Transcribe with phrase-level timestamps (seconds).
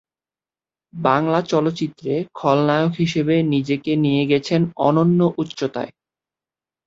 [0.93, 5.91] বাংলা চলচ্চিত্রে খলনায়ক হিসেবে নিজেকে নিয়ে গেছেন অনন্য উচ্চতায়।